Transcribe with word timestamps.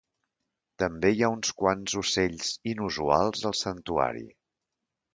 També 0.83 1.11
hi 1.17 1.21
ha 1.25 1.29
uns 1.33 1.53
quants 1.61 1.95
ocells 2.03 2.51
inusuals 2.75 3.49
al 3.53 3.57
santuari. 3.63 4.29